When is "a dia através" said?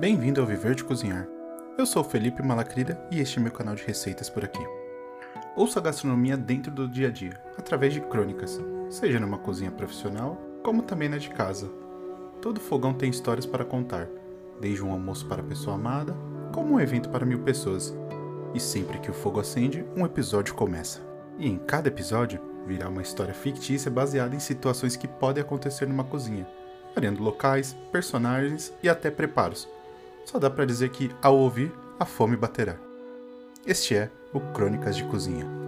7.08-7.92